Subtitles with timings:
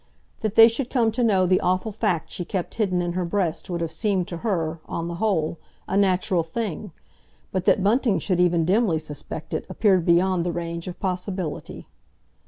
[0.39, 3.69] That they should come to know the awful fact she kept hidden in her breast
[3.69, 6.91] would have seemed to her, on the whole, a natural thing,
[7.51, 11.85] but that Bunting should even dimly suspect it appeared beyond the range of possibility.